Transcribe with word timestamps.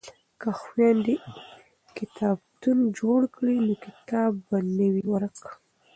که 0.41 0.47
خویندې 0.61 1.15
کتابتون 1.97 2.77
جوړ 2.99 3.19
کړي 3.35 3.57
نو 3.65 3.73
کتاب 3.85 4.31
به 4.47 4.57
نه 4.77 4.87
وي 4.93 5.03
ورک. 5.11 5.37